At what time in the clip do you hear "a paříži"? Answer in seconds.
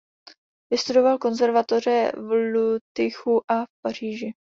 3.51-4.33